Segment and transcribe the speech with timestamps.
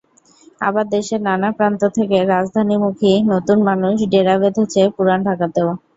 [0.61, 5.69] আবার দেশের নানা প্রান্ত থেকে রাজধানীমুখী নতুন মানুষ ডেরা বেঁধেছে পুরান ঢাকাতেও।